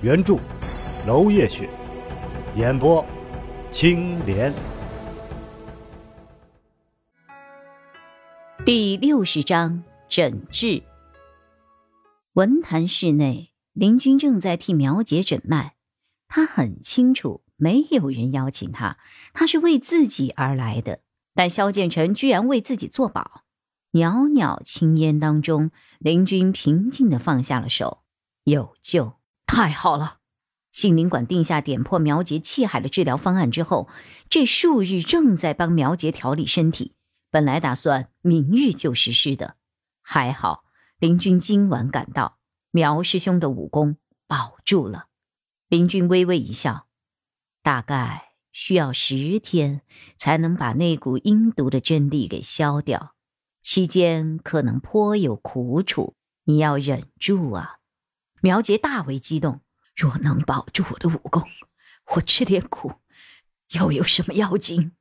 [0.00, 0.38] 原著
[1.08, 1.68] 娄烨雪，
[2.54, 3.04] 演播
[3.72, 4.54] 青莲。
[8.64, 10.80] 第六十章诊治。
[12.34, 15.74] 文坛室内，林军正在替苗姐诊脉，
[16.28, 17.42] 他很清楚。
[17.56, 18.98] 没有人邀请他，
[19.32, 21.00] 他是为自己而来的。
[21.34, 23.42] 但萧建成居然为自己作保。
[23.90, 28.04] 袅袅青烟当中，林军平静的放下了手。
[28.44, 29.14] 有救，
[29.48, 30.18] 太好了！
[30.70, 33.88] 杏林馆定下点破苗杰气海的治疗方案之后，
[34.28, 36.94] 这数日正在帮苗杰调理身体。
[37.30, 39.56] 本来打算明日就实施的，
[40.02, 40.64] 还好
[40.98, 42.38] 林军今晚赶到，
[42.70, 43.96] 苗师兄的武功
[44.26, 45.06] 保住了。
[45.68, 46.86] 林军微微一笑。
[47.62, 49.80] 大概需要十天
[50.16, 53.14] 才能把那股阴毒的真力给消掉，
[53.62, 57.77] 期间可能颇有苦楚，你要忍住啊！
[58.40, 59.60] 苗杰大为激动，
[59.96, 61.42] 若能保住我的武功，
[62.14, 62.94] 我吃点苦
[63.70, 64.92] 又有什么要紧？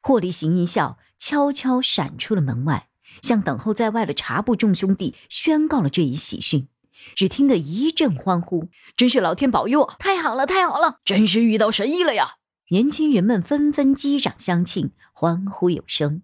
[0.00, 2.88] 霍离行一笑，悄悄闪出了门外，
[3.20, 6.68] 向等候在外的茶部众兄弟宣告了这一喜讯。
[7.14, 9.88] 只听得一阵欢呼：“真是老天保佑！
[9.98, 12.36] 太好了，太好了，真是遇到神医了呀！”
[12.70, 16.22] 年轻人们纷纷击掌相庆，欢呼有声。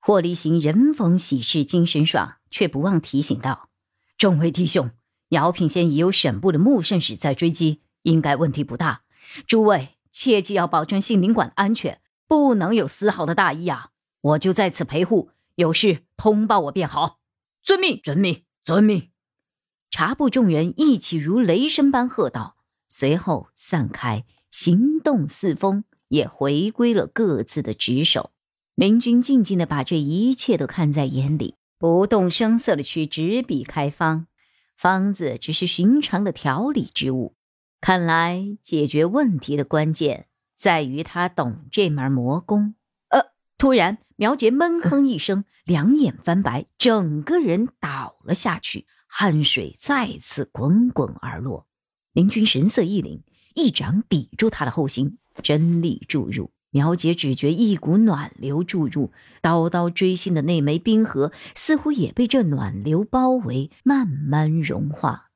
[0.00, 3.68] 霍离行人逢喜事精神爽，却不忘提醒道
[4.18, 4.90] ：“众位弟兄，
[5.32, 9.02] 姚品仙已有省部的穆圣使在追击，应该问题不大。
[9.46, 13.88] 诸位切记要保证杏林馆安全，不能有丝毫的大意啊！
[14.20, 17.18] 我就在此陪护，有事通报我便好。
[17.62, 19.08] 遵命，遵命，遵命。”
[19.90, 22.56] 茶部众人一起如雷声般喝道，
[22.86, 28.32] 随后散开，行动四风，也回归了各自的职守。
[28.74, 34.26] 林军静静的把这一切都看在眼里，不动声色的去执笔开方。
[34.82, 37.36] 方子只是寻常的调理之物，
[37.80, 40.26] 看来解决问题的关键
[40.56, 42.74] 在于他懂这门魔功。
[43.06, 43.26] 呃，
[43.56, 48.88] 突然苗杰闷哼一声，两眼翻白，整个人倒了下去。
[49.06, 51.68] 汗水再次滚滚而落，
[52.12, 53.20] 林军神色一凛，
[53.54, 56.50] 一掌抵住他的后心，真力注入。
[56.72, 59.12] 苗姐只觉一股暖流注入，
[59.42, 65.28] 刀刀锥心的那枚冰核似乎也被这暖流包围，慢慢融化。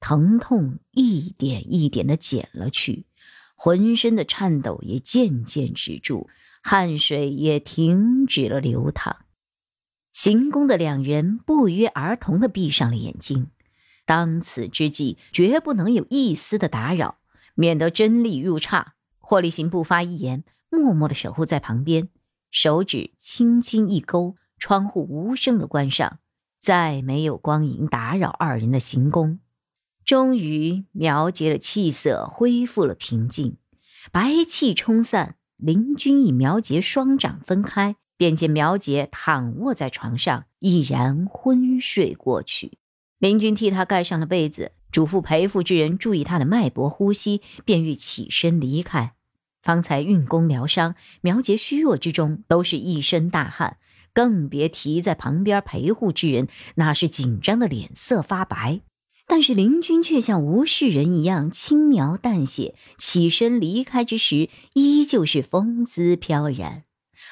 [0.00, 3.04] 疼痛一点一点的减了去，
[3.54, 6.30] 浑身的颤抖也渐渐止住，
[6.62, 9.26] 汗水也停止了流淌。
[10.14, 13.48] 行宫的两人不约而同的闭上了眼睛，
[14.06, 17.18] 当此之际，绝不能有一丝的打扰，
[17.54, 18.94] 免得真力入差。
[19.28, 22.10] 霍立行不发一言，默默的守护在旁边，
[22.52, 26.20] 手指轻轻一勾，窗户无声的关上，
[26.60, 29.40] 再没有光影打扰二人的行宫。
[30.04, 33.56] 终于，苗杰的气色恢复了平静，
[34.12, 37.96] 白气冲散，林军与苗杰双掌分开。
[38.16, 42.78] 便见苗杰躺卧在床上，已然昏睡过去。
[43.18, 49.12] 林军替他盖上了被子，嘱咐陪护之人注意他的脉搏呼吸，便欲起身离开。
[49.62, 53.76] 方才运功疗伤，苗杰虚弱之中都是一身大汗，
[54.14, 58.80] 更别提在旁边陪护之人，那是紧张的脸色发白。
[59.26, 66.84] 但是林军却像无事人一样轻描淡写，起身离开之时，依旧是风姿飘然。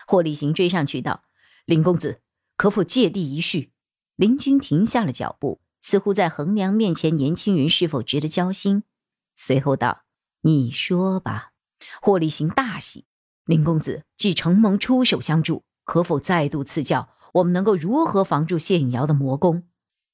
[0.07, 1.23] 霍立行追上去道
[1.65, 2.21] ：“林公子，
[2.59, 3.71] 可否借地一叙？”
[4.17, 8.85] 林军停下了脚步，似乎在衡量面前年轻人是否值得交心。
[9.37, 10.05] 随后道
[10.41, 11.51] ：“你说吧。”
[12.01, 13.05] 霍立行大喜
[13.45, 19.65] ：“林公子既承蒙出手相助，可否再度赐教，我们能够如何防住谢影瑶的魔功？”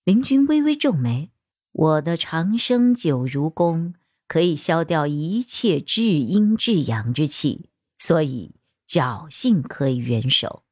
[0.02, 1.30] 林君微微皱眉
[1.70, 3.94] ：“我的长生九如功
[4.26, 8.56] 可以消掉一切至阴至阳之气，所以。”
[8.90, 10.64] 侥幸可以援手，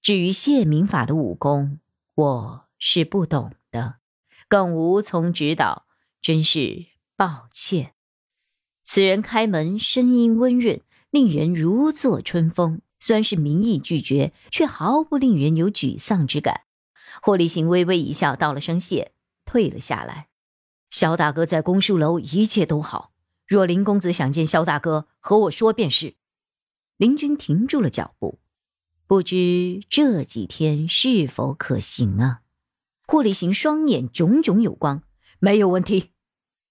[0.00, 1.78] 至于谢明法的武功，
[2.14, 3.96] 我是不懂的，
[4.54, 5.84] 更无从指导，
[6.22, 6.86] 真是
[7.16, 7.94] 抱歉。
[8.84, 10.80] 此人开门，声音温润，
[11.10, 12.80] 令人如坐春风。
[13.00, 16.60] 虽然是名义拒绝，却毫不令人有沮丧之感。
[17.20, 19.10] 霍立行微微一笑，道了声谢，
[19.44, 20.28] 退了下来。
[20.88, 23.10] 萧大哥在公书楼一切都好，
[23.48, 26.14] 若林公子想见萧大哥，和我说便是。
[26.96, 28.38] 林君停住了脚步，
[29.08, 32.42] 不知这几天是否可行啊？
[33.06, 35.02] 霍立行双眼炯炯有光，
[35.38, 36.12] 没有问题。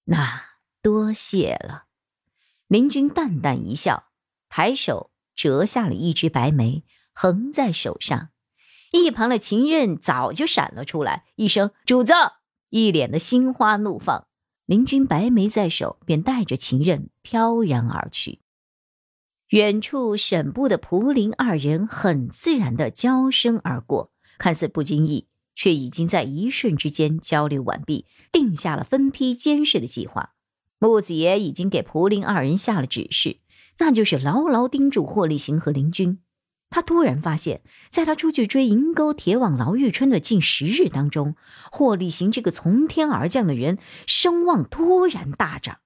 [0.06, 0.44] 那
[0.82, 1.86] 多谢了。
[2.68, 4.06] 林君淡淡一笑，
[4.50, 6.84] 抬手折下了一枝白梅，
[7.14, 8.30] 横在手上。
[8.92, 12.14] 一旁的秦任早就闪了出来，一声“主子”，
[12.70, 14.28] 一脸的心花怒放。
[14.66, 18.42] 林君白梅在手，便带着秦任飘然而去。
[19.50, 30.32] 远处沈部的蒲林二人很自然的交身而过，看似不经意，却已经在一瞬之间交流完毕，定下了分批监视的计划。
[30.80, 33.38] 木子爷已经给蒲林二人下了指示，
[33.80, 36.20] 那就是牢牢盯住霍立行和林军。
[36.70, 41.36] 他突然发现，在他出去追银钩铁网牢玉春的近十日当中，
[41.72, 43.78] 霍立行这个从天而降的人
[44.08, 45.78] 声望突然大涨。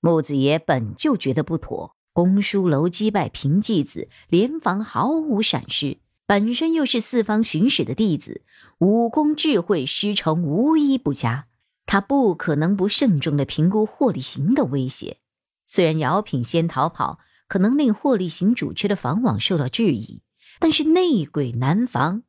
[0.00, 1.96] 木子爷本就觉得不妥。
[2.12, 5.98] 公输楼击败平继子，联防毫无闪失。
[6.26, 8.42] 本身又是四方巡使的弟子，
[8.78, 11.48] 武功智慧师承无一不佳。
[11.86, 15.18] 他不可能不慎重的评估霍立行的威胁。
[15.66, 20.22] 虽然姚品先逃跑，可能令霍立行主持的防网受到质疑，
[20.58, 22.22] 但是内鬼难防，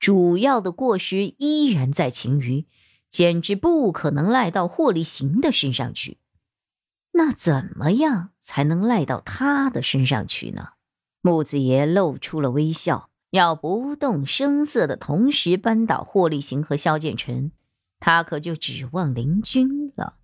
[0.00, 2.66] 主要的过失依然在秦余，
[3.08, 6.18] 简直不可能赖到霍立行的身上去。
[7.12, 10.70] 那怎么样才能赖到他的身上去呢？
[11.20, 17.52] 木子爷露出了微笑，要不动声色的同时扳倒霍立行和萧剑尘，
[18.00, 20.14] 他可就指望林军了。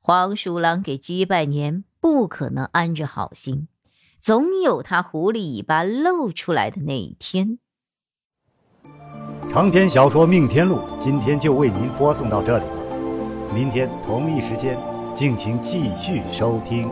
[0.00, 3.68] 黄鼠狼给鸡拜年，不可能安着好心，
[4.20, 7.58] 总有他狐狸尾巴露出来的那一天。
[9.50, 14.78] 长篇小说《命天录》今天就为您播送到这里了，明天同一时间。
[15.14, 16.88] 敬请继续收听。